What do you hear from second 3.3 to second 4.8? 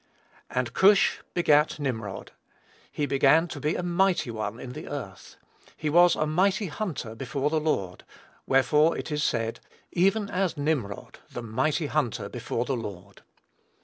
to be a mighty one in